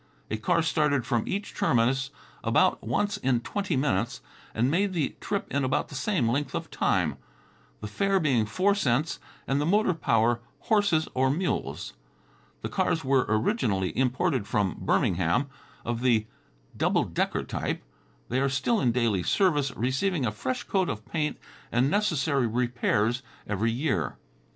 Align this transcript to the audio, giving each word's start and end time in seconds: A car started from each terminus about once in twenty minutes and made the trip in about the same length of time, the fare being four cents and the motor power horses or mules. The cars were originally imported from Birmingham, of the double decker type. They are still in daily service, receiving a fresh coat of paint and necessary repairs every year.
A 0.31 0.37
car 0.37 0.63
started 0.63 1.05
from 1.05 1.27
each 1.27 1.53
terminus 1.53 2.09
about 2.43 2.81
once 2.81 3.17
in 3.17 3.39
twenty 3.41 3.77
minutes 3.77 4.19
and 4.55 4.71
made 4.71 4.93
the 4.93 5.15
trip 5.21 5.45
in 5.51 5.63
about 5.63 5.89
the 5.89 5.93
same 5.93 6.27
length 6.27 6.55
of 6.55 6.71
time, 6.71 7.17
the 7.81 7.87
fare 7.87 8.19
being 8.19 8.47
four 8.47 8.73
cents 8.73 9.19
and 9.45 9.61
the 9.61 9.65
motor 9.67 9.93
power 9.93 10.41
horses 10.61 11.07
or 11.13 11.29
mules. 11.29 11.93
The 12.63 12.67
cars 12.69 13.05
were 13.05 13.27
originally 13.29 13.95
imported 13.95 14.47
from 14.47 14.75
Birmingham, 14.79 15.51
of 15.85 16.01
the 16.01 16.25
double 16.75 17.03
decker 17.03 17.43
type. 17.43 17.83
They 18.27 18.39
are 18.39 18.49
still 18.49 18.81
in 18.81 18.91
daily 18.91 19.21
service, 19.21 19.69
receiving 19.75 20.25
a 20.25 20.31
fresh 20.31 20.63
coat 20.63 20.89
of 20.89 21.05
paint 21.05 21.37
and 21.71 21.91
necessary 21.91 22.47
repairs 22.47 23.21
every 23.45 23.71
year. 23.71 24.17